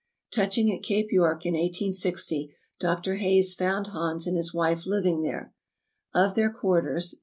[0.33, 2.49] Touching at Cape York in i860.
[2.79, 3.17] Dr.
[3.17, 5.53] Hayes found Hans and his wife living there.
[6.11, 7.13] Of their quarters.